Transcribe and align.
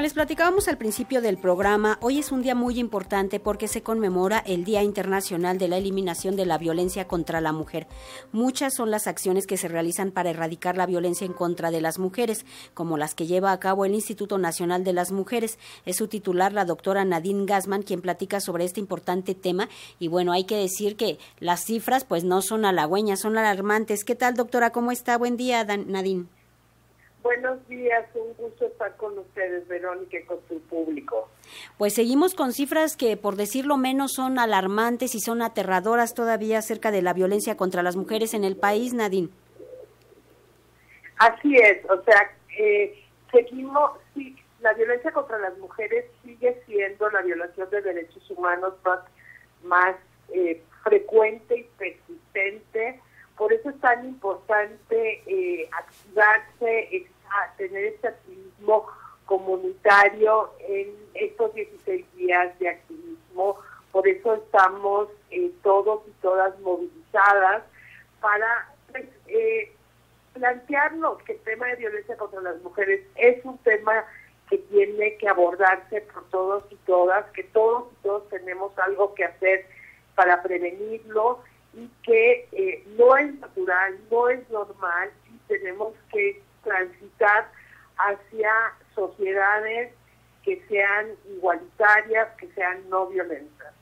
les 0.00 0.14
platicábamos 0.14 0.66
al 0.68 0.78
principio 0.78 1.20
del 1.20 1.36
programa, 1.36 1.98
hoy 2.00 2.18
es 2.18 2.32
un 2.32 2.40
día 2.40 2.54
muy 2.54 2.78
importante 2.78 3.38
porque 3.38 3.68
se 3.68 3.82
conmemora 3.82 4.38
el 4.38 4.64
Día 4.64 4.82
Internacional 4.82 5.58
de 5.58 5.68
la 5.68 5.76
Eliminación 5.76 6.36
de 6.36 6.46
la 6.46 6.56
Violencia 6.56 7.06
contra 7.06 7.42
la 7.42 7.52
Mujer. 7.52 7.86
Muchas 8.32 8.74
son 8.74 8.90
las 8.90 9.06
acciones 9.06 9.46
que 9.46 9.58
se 9.58 9.68
realizan 9.68 10.10
para 10.10 10.30
erradicar 10.30 10.78
la 10.78 10.86
violencia 10.86 11.26
en 11.26 11.34
contra 11.34 11.70
de 11.70 11.82
las 11.82 11.98
mujeres, 11.98 12.46
como 12.72 12.96
las 12.96 13.14
que 13.14 13.26
lleva 13.26 13.52
a 13.52 13.60
cabo 13.60 13.84
el 13.84 13.94
Instituto 13.94 14.38
Nacional 14.38 14.84
de 14.84 14.94
las 14.94 15.12
Mujeres. 15.12 15.58
Es 15.84 15.96
su 15.96 16.08
titular, 16.08 16.54
la 16.54 16.64
doctora 16.64 17.04
Nadine 17.04 17.44
Gassman, 17.44 17.82
quien 17.82 18.00
platica 18.00 18.40
sobre 18.40 18.64
este 18.64 18.80
importante 18.80 19.34
tema. 19.34 19.68
Y 19.98 20.08
bueno, 20.08 20.32
hay 20.32 20.44
que 20.44 20.56
decir 20.56 20.96
que 20.96 21.18
las 21.40 21.64
cifras 21.64 22.04
pues 22.04 22.24
no 22.24 22.40
son 22.40 22.64
halagüeñas, 22.64 23.20
son 23.20 23.36
alarmantes. 23.36 24.04
¿Qué 24.04 24.14
tal, 24.14 24.34
doctora? 24.34 24.70
¿Cómo 24.70 24.92
está? 24.92 25.18
Buen 25.18 25.36
día, 25.36 25.64
Nadine. 25.64 26.39
Buenos 27.30 27.64
días, 27.68 28.06
un 28.14 28.34
gusto 28.34 28.66
estar 28.66 28.96
con 28.96 29.16
ustedes, 29.16 29.68
Verónica, 29.68 30.18
y 30.18 30.24
con 30.24 30.40
su 30.48 30.60
público. 30.62 31.28
Pues 31.78 31.94
seguimos 31.94 32.34
con 32.34 32.52
cifras 32.52 32.96
que, 32.96 33.16
por 33.16 33.36
decirlo 33.36 33.76
menos, 33.76 34.14
son 34.14 34.40
alarmantes 34.40 35.14
y 35.14 35.20
son 35.20 35.40
aterradoras 35.40 36.14
todavía 36.14 36.58
acerca 36.58 36.90
de 36.90 37.02
la 37.02 37.12
violencia 37.12 37.56
contra 37.56 37.84
las 37.84 37.94
mujeres 37.94 38.34
en 38.34 38.42
el 38.42 38.56
país, 38.56 38.94
Nadine. 38.94 39.28
Así 41.18 41.54
es, 41.54 41.88
o 41.88 42.02
sea, 42.02 42.32
eh, 42.58 43.00
seguimos, 43.30 43.92
sí, 44.12 44.36
la 44.60 44.72
violencia 44.72 45.12
contra 45.12 45.38
las 45.38 45.56
mujeres 45.58 46.06
sigue 46.24 46.60
siendo 46.66 47.08
la 47.10 47.22
violación 47.22 47.70
de 47.70 47.80
derechos 47.80 48.28
humanos 48.28 48.74
más, 48.84 49.00
más 49.62 49.94
eh, 50.34 50.60
frecuente 50.82 51.58
y 51.60 51.62
persistente 51.78 53.00
por 53.40 53.54
eso 53.54 53.70
es 53.70 53.80
tan 53.80 54.04
importante 54.04 55.22
eh, 55.24 55.66
activarse, 55.72 56.88
tener 57.56 57.84
este 57.84 58.08
activismo 58.08 58.86
comunitario 59.26 60.50
en 60.60 60.94
estos 61.14 61.54
16 61.54 62.04
días 62.16 62.58
de 62.58 62.68
activismo. 62.68 63.58
Por 63.92 64.06
eso 64.08 64.34
estamos 64.34 65.08
eh, 65.30 65.50
todos 65.62 66.02
y 66.06 66.10
todas 66.22 66.58
movilizadas 66.60 67.62
para 68.20 68.72
pues, 68.90 69.06
eh, 69.28 69.72
plantearnos 70.32 71.22
que 71.22 71.32
el 71.32 71.38
tema 71.40 71.66
de 71.68 71.76
violencia 71.76 72.16
contra 72.16 72.40
las 72.40 72.60
mujeres 72.62 73.06
es 73.16 73.44
un 73.44 73.58
tema 73.58 74.04
que 74.48 74.58
tiene 74.58 75.16
que 75.16 75.28
abordarse 75.28 76.00
por 76.12 76.28
todos 76.30 76.64
y 76.70 76.76
todas, 76.86 77.24
que 77.30 77.44
todos 77.44 77.84
y 77.92 78.02
todos 78.02 78.28
tenemos 78.30 78.76
algo 78.78 79.14
que 79.14 79.24
hacer 79.24 79.66
para 80.16 80.42
prevenirlo 80.42 81.40
y 81.72 81.88
que 82.02 82.48
eh, 82.52 82.84
no 82.98 83.16
es 83.16 83.32
natural, 83.38 83.98
no 84.10 84.28
es 84.28 84.48
normal 84.50 85.10
y 85.32 85.38
tenemos 85.46 85.94
que 86.12 86.42
transitar 86.62 87.50
hacia 87.96 88.50
sociedades 88.94 89.92
que 90.44 90.62
sean 90.68 91.06
igualitarias, 91.36 92.28
que 92.38 92.48
sean 92.52 92.88
no 92.88 93.06
violentas. 93.06 93.74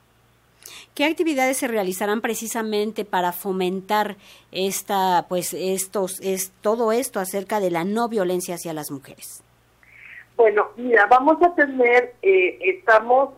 ¿Qué 0.93 1.05
actividades 1.05 1.57
se 1.57 1.67
realizarán 1.67 2.19
precisamente 2.19 3.05
para 3.05 3.31
fomentar 3.31 4.17
esta, 4.51 5.25
pues, 5.29 5.53
estos, 5.53 6.19
es 6.21 6.51
todo 6.61 6.91
esto 6.91 7.19
acerca 7.19 7.59
de 7.59 7.71
la 7.71 7.85
no 7.85 8.09
violencia 8.09 8.55
hacia 8.55 8.73
las 8.73 8.91
mujeres? 8.91 9.41
Bueno, 10.35 10.69
mira, 10.75 11.05
vamos 11.05 11.41
a 11.41 11.55
tener, 11.55 12.15
eh, 12.21 12.59
estamos 12.61 13.31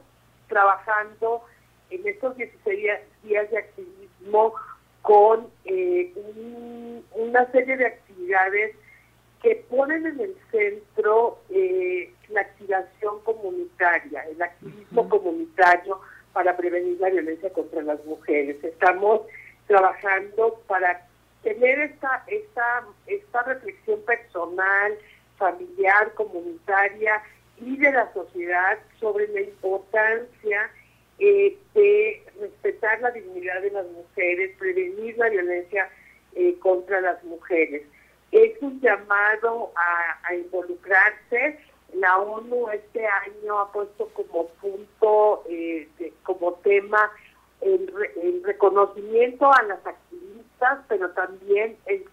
trabajando 0.47 1.43
en 1.89 2.07
estos 2.07 2.35
16 2.37 2.99
días 3.23 3.51
de 3.51 3.57
actividad 3.57 3.91
con 5.01 5.47
eh, 5.65 6.13
una 7.15 7.51
serie 7.51 7.77
de 7.77 7.87
actividades 7.87 8.75
que 9.41 9.55
ponen 9.69 10.05
en 10.05 10.19
el 10.19 10.35
centro 10.51 11.39
eh, 11.49 12.13
la 12.29 12.41
activación 12.41 13.19
comunitaria, 13.23 14.23
el 14.29 14.41
activismo 14.41 15.09
comunitario 15.09 15.99
para 16.33 16.55
prevenir 16.55 16.99
la 16.99 17.09
violencia 17.09 17.51
contra 17.51 17.81
las 17.81 18.03
mujeres. 18.05 18.63
Estamos 18.63 19.21
trabajando 19.67 20.61
para 20.67 21.07
tener 21.43 21.79
esta, 21.79 22.23
esta, 22.27 22.85
esta 23.07 23.43
reflexión 23.43 24.01
personal, 24.03 24.93
familiar, 25.37 26.13
comunitaria 26.13 27.23
y 27.57 27.77
de 27.77 27.91
la 27.91 28.13
sociedad 28.13 28.77
sobre 28.99 29.27
la 29.29 29.41
importancia 29.41 30.69
eh, 31.17 31.57
de 31.73 32.23
respetar 32.39 33.01
la 33.01 33.11
dignidad 33.11 33.61
de 33.61 33.71
las 33.71 33.87
mujeres, 33.87 34.55
prevenir 34.57 35.17
la 35.17 35.29
violencia 35.29 35.89
eh, 36.35 36.55
contra 36.59 37.01
las 37.01 37.23
mujeres. 37.23 37.83
Es 38.31 38.61
un 38.61 38.79
llamado 38.79 39.71
a, 39.75 40.33
involucrarse. 40.33 41.59
La 41.93 42.17
ONU 42.17 42.69
este 42.69 43.05
año 43.05 43.59
ha 43.59 43.71
puesto 43.71 44.07
como 44.13 44.47
punto, 44.61 45.43
eh, 45.49 45.89
como 46.23 46.53
tema, 46.55 47.11
el, 47.59 48.41
reconocimiento 48.43 49.51
a 49.51 49.61
las 49.63 49.85
activistas, 49.85 50.79
pero 50.87 51.09
también 51.11 51.77
el, 51.85 52.05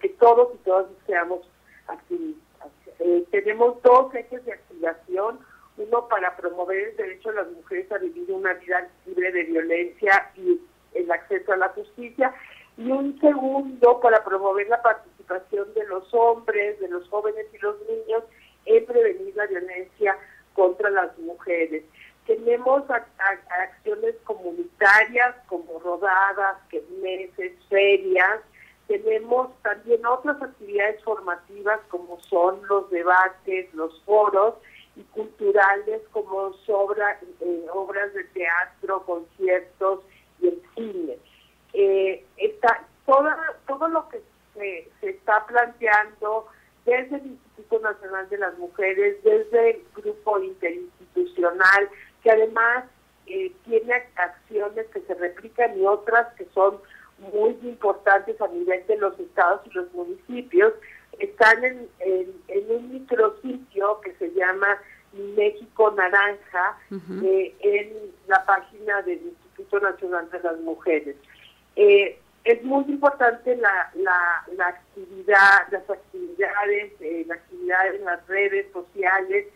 que 0.00 0.08
todos 0.10 0.54
y 0.54 0.58
todas 0.58 0.86
seamos 1.06 1.40
activistas. 1.86 2.68
tenemos 3.30 3.80
dos 3.82 4.14
ejes 4.14 4.44
de 4.44 4.52
activación 4.52 5.38
uno 5.76 6.08
para 6.08 6.36
promover 6.36 6.88
el 6.88 6.96
derecho 6.96 7.30
de 7.30 7.36
las 7.36 7.50
mujeres 7.52 7.90
a 7.92 7.98
vivir 7.98 8.30
una 8.30 8.54
vida 8.54 8.88
libre 9.06 9.32
de 9.32 9.44
violencia 9.44 10.30
y 10.36 10.60
el 10.94 11.10
acceso 11.10 11.52
a 11.52 11.56
la 11.56 11.68
justicia, 11.70 12.34
y 12.76 12.90
un 12.90 13.18
segundo 13.20 14.00
para 14.00 14.22
promover 14.24 14.68
la 14.68 14.82
participación 14.82 15.09
de 15.74 15.84
los 15.86 16.12
hombres, 16.12 16.78
de 16.80 16.88
los 16.88 17.08
jóvenes 17.08 17.46
y 17.52 17.58
los 17.58 17.76
niños 17.88 18.24
en 18.66 18.86
prevenir 18.86 19.34
la 19.36 19.46
violencia 19.46 20.16
contra 20.54 20.90
las 20.90 21.16
mujeres. 21.18 21.84
Tenemos 22.26 22.84
acciones 22.90 24.14
comunitarias 24.24 25.34
como 25.48 25.78
rodadas, 25.80 26.56
meses, 27.02 27.52
ferias, 27.68 28.40
tenemos 28.86 29.50
también 29.62 30.04
otras 30.04 30.40
actividades 30.42 31.02
formativas 31.04 31.80
como 31.88 32.20
son 32.22 32.60
los 32.68 32.90
debates, 32.90 33.72
los 33.74 34.02
foros, 34.02 34.54
y 34.96 35.02
culturales 35.04 36.02
como 36.10 36.52
sobra, 36.66 37.18
eh, 37.40 37.66
obras 37.72 38.12
de 38.14 38.24
teatro, 38.24 39.04
conciertos 39.04 40.00
y 40.40 40.48
el 40.48 40.62
cine. 40.74 41.18
Eh, 41.72 42.24
está 42.36 42.84
toda, 43.06 43.36
todo 43.66 43.88
lo 43.88 44.08
que 44.08 44.20
se, 44.54 44.90
se 45.00 45.10
está 45.10 45.46
planteando 45.46 46.46
desde 46.84 47.16
el 47.16 47.26
Instituto 47.26 47.80
Nacional 47.80 48.28
de 48.28 48.38
las 48.38 48.58
Mujeres, 48.58 49.22
desde 49.22 49.70
el 49.70 49.82
grupo 49.94 50.38
interinstitucional, 50.40 51.88
que 52.22 52.30
además 52.30 52.84
eh, 53.26 53.52
tiene 53.64 53.94
acciones 54.16 54.86
que 54.88 55.00
se 55.02 55.14
replican 55.14 55.78
y 55.78 55.86
otras 55.86 56.34
que 56.34 56.46
son 56.52 56.78
muy 57.32 57.56
importantes 57.62 58.40
a 58.40 58.48
nivel 58.48 58.86
de 58.86 58.96
los 58.96 59.18
estados 59.20 59.60
y 59.66 59.70
los 59.70 59.92
municipios, 59.92 60.72
están 61.18 61.62
en, 61.64 61.88
en, 61.98 62.70
un 62.70 62.92
micrositio 62.92 64.00
que 64.00 64.14
se 64.14 64.32
llama 64.32 64.78
México 65.36 65.90
Naranja 65.90 66.78
eh, 67.22 67.54
en 67.60 67.92
la 68.26 68.44
página 68.46 69.02
del 69.02 69.20
Instituto 69.22 69.80
Nacional 69.80 70.30
de 70.30 70.40
las 70.40 70.58
Mujeres. 70.60 71.16
Eh, 71.76 72.18
es 72.44 72.62
muy 72.62 72.84
importante 72.84 73.56
la, 73.56 73.90
la, 73.94 74.66
actividad, 74.66 75.68
las 75.70 75.88
actividades, 75.88 76.92
eh, 77.00 77.24
la 77.26 77.34
actividad 77.34 77.94
en 77.94 78.04
las 78.04 78.26
redes 78.26 78.72
sociales, 78.72 79.46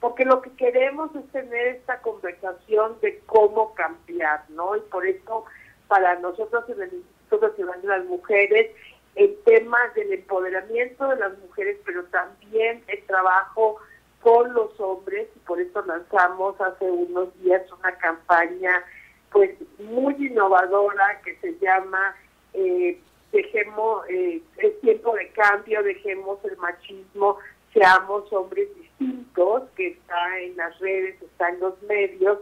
porque 0.00 0.24
lo 0.24 0.40
que 0.40 0.50
queremos 0.52 1.14
es 1.14 1.30
tener 1.32 1.76
esta 1.76 2.00
conversación 2.00 2.98
de 3.02 3.20
cómo 3.26 3.74
cambiar, 3.74 4.44
¿no? 4.48 4.74
Y 4.76 4.80
por 4.80 5.06
eso, 5.06 5.44
para 5.88 6.18
nosotros 6.20 6.64
en 6.70 6.82
el 6.82 6.94
Instituto 6.94 7.48
Nacional 7.48 7.82
de 7.82 7.88
las 7.88 8.04
Mujeres, 8.06 8.70
el 9.16 9.36
tema 9.44 9.78
del 9.94 10.12
empoderamiento 10.14 11.08
de 11.08 11.16
las 11.16 11.38
mujeres, 11.40 11.78
pero 11.84 12.04
también 12.04 12.82
el 12.86 13.04
trabajo 13.06 13.78
con 14.22 14.52
los 14.54 14.78
hombres 14.80 15.28
y 15.34 15.38
por 15.40 15.60
eso 15.60 15.82
lanzamos 15.82 16.58
hace 16.60 16.90
unos 16.90 17.34
días 17.42 17.62
una 17.72 17.92
campaña 17.96 18.84
pues 19.32 19.50
muy 19.78 20.14
innovadora 20.14 21.20
que 21.24 21.36
se 21.36 21.58
llama 21.58 22.14
eh, 22.60 23.00
dejemos 23.32 24.08
eh, 24.08 24.42
es 24.58 24.80
tiempo 24.80 25.14
de 25.14 25.28
cambio 25.30 25.82
dejemos 25.82 26.38
el 26.44 26.56
machismo 26.58 27.38
seamos 27.72 28.32
hombres 28.32 28.68
distintos 28.76 29.64
que 29.76 29.88
está 29.88 30.38
en 30.40 30.56
las 30.56 30.78
redes 30.80 31.20
está 31.22 31.48
en 31.50 31.60
los 31.60 31.80
medios 31.82 32.38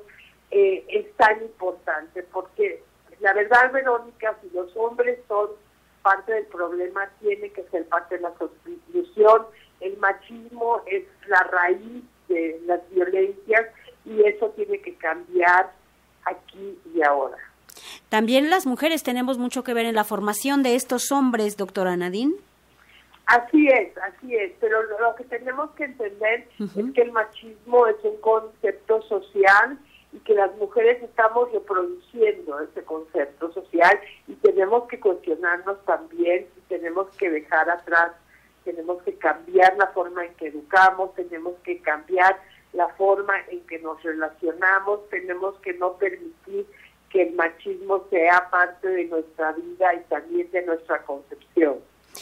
eh, 0.51 0.85
es 0.89 1.13
tan 1.17 1.43
importante 1.43 2.23
porque 2.33 2.83
la 3.21 3.35
verdad 3.35 3.73
Verónica 3.73 4.37
si 4.43 4.51
los 4.51 4.75
hombres 4.77 5.19
son 5.29 5.51
parte 6.03 6.33
del 6.33 6.47
problema 6.47 7.11
tiene 7.21 7.51
que 7.51 7.65
ser 7.65 7.87
parte 7.89 8.17
de 8.17 8.23
la 8.23 8.33
solución. 8.39 9.47
El 9.81 9.97
machismo 9.99 10.83
es 10.87 11.05
la 11.27 11.43
raíz 11.45 12.05
de 12.29 12.61
las 12.67 12.81
violencias 12.91 13.67
y 14.05 14.23
eso 14.23 14.49
tiene 14.57 14.81
que 14.81 14.95
cambiar 14.97 15.73
aquí 16.25 16.79
y 16.95 17.03
ahora. 17.03 17.39
También 18.09 18.49
las 18.49 18.67
mujeres 18.67 19.03
tenemos 19.03 19.39
mucho 19.39 19.63
que 19.65 19.75
ver 19.75 19.87
en 19.87 19.95
la 19.95 20.05
formación 20.05 20.63
de 20.63 20.75
estos 20.75 21.13
hombres, 21.13 21.57
doctora 21.57 21.97
Nadine. 21.97 22.35
Así 23.27 23.69
es, 23.69 23.93
así 23.99 24.35
es, 24.35 24.53
pero 24.59 24.83
lo 24.83 25.15
que 25.15 25.25
tenemos 25.25 25.71
que 25.73 25.85
entender 25.85 26.49
es 26.59 26.93
que 26.95 27.03
el 27.03 27.13
machismo 27.13 27.87
es 27.87 27.97
un 28.03 28.17
concepto 28.23 29.03
social 29.03 29.79
y 30.15 30.19
que 30.21 30.33
las 30.33 30.57
mujeres 30.57 31.03
estamos 31.03 31.53
reproduciendo 31.53 32.59
ese 32.61 32.83
concepto 32.85 33.53
social 33.53 34.01
y 34.27 34.33
tenemos 34.37 34.89
que 34.89 34.99
cuestionarnos 34.99 35.85
también 35.85 36.47
y 36.57 36.61
tenemos 36.69 37.15
que 37.19 37.29
dejar 37.29 37.69
atrás, 37.69 38.13
tenemos 38.65 39.03
que 39.03 39.13
cambiar 39.17 39.77
la 39.77 39.89
forma 39.89 40.25
en 40.25 40.33
que 40.37 40.47
educamos, 40.47 41.15
tenemos 41.15 41.55
que 41.65 41.83
cambiar 41.83 42.41
la 42.73 42.89
forma 42.95 43.35
en 43.51 43.61
que 43.67 43.79
nos 43.81 44.03
relacionamos, 44.03 45.07
tenemos 45.11 45.55
que 45.61 45.75
no 45.75 45.99
permitir 45.99 46.67
que 47.11 47.23
el 47.23 47.35
machismo 47.35 48.07
sea 48.11 48.49
parte 48.51 48.89
de 48.89 49.05
nuestra 49.05 49.53
vida 49.53 49.95
y 49.95 50.01
también 50.09 50.51
de 50.51 50.67
nuestra 50.67 51.03
concepción. 51.03 51.79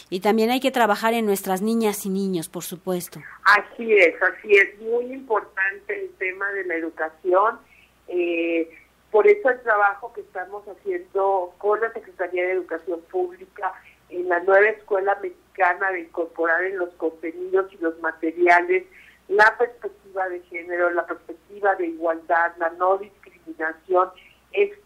Y 0.09 0.19
también 0.19 0.49
hay 0.49 0.59
que 0.59 0.71
trabajar 0.71 1.13
en 1.13 1.25
nuestras 1.25 1.61
niñas 1.61 2.05
y 2.05 2.09
niños, 2.09 2.49
por 2.49 2.63
supuesto. 2.63 3.19
Así 3.43 3.93
es, 3.93 4.15
así 4.21 4.51
es, 4.51 4.79
muy 4.81 5.05
importante 5.13 6.01
el 6.01 6.09
tema 6.17 6.49
de 6.51 6.65
la 6.65 6.75
educación. 6.75 7.59
Eh, 8.07 8.69
por 9.11 9.27
eso 9.27 9.49
el 9.49 9.61
trabajo 9.61 10.13
que 10.13 10.21
estamos 10.21 10.63
haciendo 10.67 11.53
con 11.57 11.79
la 11.81 11.91
Secretaría 11.93 12.45
de 12.45 12.51
Educación 12.51 13.01
Pública 13.11 13.73
en 14.09 14.29
la 14.29 14.39
nueva 14.41 14.67
escuela 14.69 15.17
mexicana 15.21 15.91
de 15.91 16.01
incorporar 16.01 16.63
en 16.63 16.77
los 16.77 16.89
contenidos 16.95 17.71
y 17.73 17.77
los 17.77 17.99
materiales 17.99 18.85
la 19.27 19.57
perspectiva 19.57 20.29
de 20.29 20.41
género, 20.43 20.89
la 20.91 21.05
perspectiva 21.05 21.75
de 21.75 21.87
igualdad, 21.87 22.53
la 22.57 22.69
no 22.71 22.97
discriminación, 22.97 24.09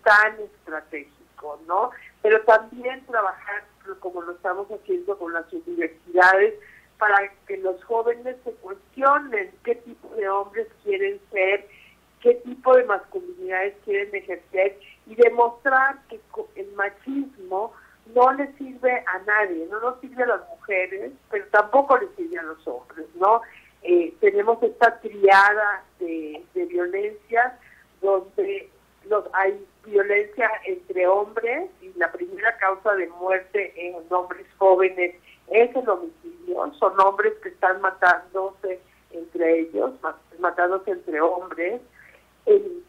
tan 0.04 0.40
estratégico, 0.40 1.60
¿no? 1.68 1.92
Pero 2.22 2.42
también 2.42 3.06
trabajar 3.06 3.64
como 4.00 4.22
lo 4.22 4.34
estamos 4.34 4.68
haciendo 4.70 5.18
con 5.18 5.34
las 5.34 5.52
universidades, 5.52 6.56
para 6.98 7.18
que 7.48 7.58
los 7.58 7.84
jóvenes 7.86 8.38
se 8.44 8.52
cuestionen 8.54 9.52
qué 9.64 9.76
tipo 9.76 10.08
de 10.16 10.30
hombres 10.30 10.68
quieren 10.84 11.20
ser, 11.32 11.68
qué 12.22 12.36
tipo 12.36 12.76
de 12.76 12.84
masculinidades 12.84 13.76
quieren 13.84 14.14
ejercer 14.14 14.80
y 15.08 15.16
demostrar 15.16 15.98
que 16.10 16.20
el 16.56 16.72
machismo 16.74 17.74
no 18.14 18.32
le 18.34 18.54
sirve 18.54 19.04
a 19.08 19.20
nadie, 19.26 19.68
no 19.72 19.80
nos 19.80 20.00
sirve 20.00 20.24
a 20.24 20.28
las 20.28 20.48
mujeres, 20.50 21.12
pero 21.32 21.46
tampoco 21.48 21.98
le 21.98 22.08
sirve 22.16 22.38
a 22.38 22.44
los 22.44 22.68
hombres, 22.68 23.08
¿no? 23.16 23.42
Eh, 23.82 24.14
tenemos 24.20 24.62
esta 24.62 25.00
triada 25.00 25.84
de, 26.00 26.44
de 26.54 26.66
violencias 26.66 27.54
donde 28.00 28.70
los, 29.10 29.26
hay 29.34 29.66
violencia 29.86 30.50
entre 30.66 31.08
hombres 31.08 31.70
y 31.82 31.92
la 31.98 32.12
primera 32.12 32.56
causa 32.58 32.94
de 32.96 33.08
muerte 33.08 33.74
en 33.76 33.96
hombres 34.10 34.46
jóvenes 34.58 35.16
es 35.48 35.76
el 35.76 35.90
homicidio. 35.90 36.72
Son 36.80 37.00
hombres 37.00 37.34
que 37.42 37.50
están 37.50 37.82
matándose 37.82 38.80
entre 39.12 39.60
ellos, 39.60 39.92
matándose 40.40 40.92
entre 40.92 41.22
hombres. 41.22 41.82
En, 42.46 42.82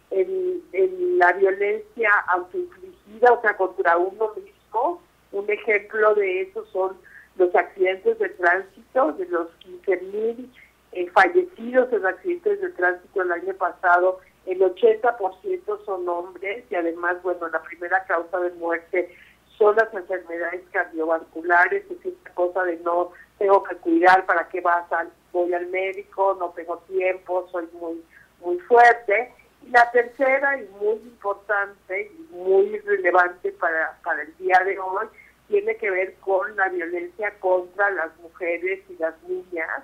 la 1.19 1.32
violencia 1.35 2.11
autoinfligida, 2.29 3.32
o 3.32 3.41
sea, 3.43 3.56
contra 3.56 3.97
uno 3.97 4.32
mismo, 4.35 5.00
un 5.31 5.49
ejemplo 5.49 6.14
de 6.17 6.43
eso 6.43 6.67
son 6.73 6.97
los 7.37 7.55
accidentes 7.55 8.19
de 8.19 8.29
tránsito, 8.31 9.12
de 9.12 9.26
los 9.26 9.49
15.000 9.61 10.49
eh, 10.93 11.11
fallecidos 11.11 11.93
en 11.93 12.05
accidentes 12.05 12.61
de 12.61 12.70
tránsito 12.70 13.23
el 13.23 13.31
año 13.31 13.55
pasado 13.55 14.19
el 14.47 14.61
80% 14.61 15.85
son 15.85 16.09
hombres 16.09 16.65
y 16.71 16.75
además, 16.75 17.23
bueno, 17.23 17.49
la 17.49 17.62
primera 17.62 18.05
causa 18.05 18.41
de 18.41 18.50
muerte 18.53 19.17
son 19.56 19.77
las 19.77 19.93
enfermedades 19.94 20.62
cardiovasculares, 20.73 21.85
es 21.91 22.06
esta 22.06 22.31
cosa 22.35 22.65
de 22.65 22.79
no 22.79 23.12
tengo 23.39 23.62
que 23.62 23.77
cuidar 23.77 24.27
para 24.27 24.49
qué 24.49 24.61
vas 24.61 24.91
al, 24.93 25.11
voy 25.33 25.53
al 25.55 25.67
médico, 25.69 26.37
no 26.39 26.50
tengo 26.50 26.79
tiempo, 26.89 27.49
soy 27.53 27.69
muy 27.73 28.03
muy 28.44 28.59
fuerte. 28.61 29.33
Y 29.62 29.71
la 29.71 29.91
tercera 29.93 30.61
y 30.61 30.69
muy 30.81 30.95
importante 30.95 32.11
y 32.12 32.35
muy 32.35 32.79
relevante 32.81 33.53
para, 33.53 33.99
para 34.03 34.23
el 34.23 34.37
día 34.37 34.61
de 34.65 34.79
hoy 34.79 35.06
tiene 35.49 35.77
que 35.77 35.91
ver 35.91 36.15
con 36.17 36.56
la 36.56 36.69
violencia 36.69 37.33
contra 37.38 37.91
las 37.91 38.17
mujeres 38.19 38.81
y 38.88 38.97
las 38.97 39.15
niñas. 39.23 39.83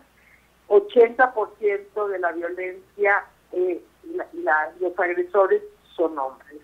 80% 0.69 2.09
de 2.09 2.19
la 2.19 2.33
violencia 2.33 3.25
eh, 3.53 3.81
los 4.81 4.99
agresores 4.99 5.63
son 5.97 6.19
hombres. 6.19 6.61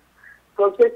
Entonces, 0.50 0.92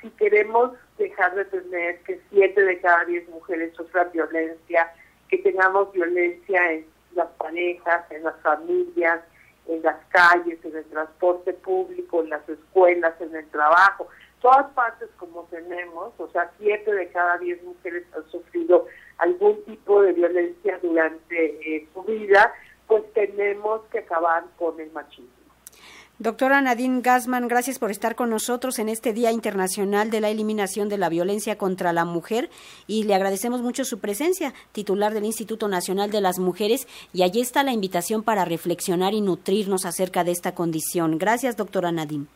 si 0.00 0.10
queremos 0.10 0.72
dejar 0.98 1.34
de 1.34 1.44
tener 1.44 2.02
que 2.02 2.20
siete 2.30 2.64
de 2.64 2.80
cada 2.80 3.04
diez 3.04 3.28
mujeres 3.28 3.74
sufran 3.74 4.10
violencia, 4.12 4.92
que 5.28 5.38
tengamos 5.38 5.92
violencia 5.92 6.72
en 6.72 6.86
las 7.14 7.28
parejas, 7.38 8.10
en 8.10 8.24
las 8.24 8.38
familias, 8.40 9.20
en 9.66 9.82
las 9.82 9.96
calles, 10.08 10.58
en 10.64 10.76
el 10.76 10.84
transporte 10.86 11.52
público, 11.52 12.22
en 12.22 12.30
las 12.30 12.46
escuelas, 12.48 13.14
en 13.20 13.34
el 13.34 13.48
trabajo, 13.50 14.08
todas 14.40 14.66
partes 14.72 15.08
como 15.18 15.44
tenemos, 15.44 16.12
o 16.18 16.28
sea, 16.30 16.50
siete 16.58 16.92
de 16.92 17.08
cada 17.10 17.38
diez 17.38 17.62
mujeres 17.62 18.04
han 18.14 18.28
sufrido 18.30 18.86
algún 19.18 19.62
tipo 19.64 20.02
de 20.02 20.12
violencia 20.12 20.78
durante 20.82 21.76
eh, 21.76 21.88
su 21.94 22.02
vida, 22.02 22.52
pues 22.88 23.04
tenemos 23.12 23.82
que 23.92 24.00
acabar 24.00 24.44
con 24.58 24.78
el 24.80 24.90
machismo. 24.90 25.41
Doctora 26.22 26.60
Nadine 26.60 27.00
Gassman, 27.00 27.48
gracias 27.48 27.80
por 27.80 27.90
estar 27.90 28.14
con 28.14 28.30
nosotros 28.30 28.78
en 28.78 28.88
este 28.88 29.12
Día 29.12 29.32
Internacional 29.32 30.08
de 30.08 30.20
la 30.20 30.28
Eliminación 30.28 30.88
de 30.88 30.96
la 30.96 31.08
Violencia 31.08 31.58
contra 31.58 31.92
la 31.92 32.04
Mujer 32.04 32.48
y 32.86 33.02
le 33.02 33.16
agradecemos 33.16 33.60
mucho 33.60 33.84
su 33.84 33.98
presencia, 33.98 34.54
titular 34.70 35.14
del 35.14 35.24
Instituto 35.24 35.66
Nacional 35.66 36.12
de 36.12 36.20
las 36.20 36.38
Mujeres, 36.38 36.86
y 37.12 37.24
allí 37.24 37.40
está 37.40 37.64
la 37.64 37.72
invitación 37.72 38.22
para 38.22 38.44
reflexionar 38.44 39.14
y 39.14 39.20
nutrirnos 39.20 39.84
acerca 39.84 40.22
de 40.22 40.30
esta 40.30 40.54
condición. 40.54 41.18
Gracias, 41.18 41.56
doctora 41.56 41.90
Nadine. 41.90 42.26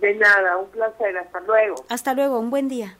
De 0.00 0.14
nada, 0.14 0.56
un 0.56 0.70
placer, 0.70 1.14
hasta 1.18 1.40
luego. 1.40 1.84
Hasta 1.90 2.14
luego, 2.14 2.38
un 2.38 2.48
buen 2.48 2.70
día. 2.70 2.96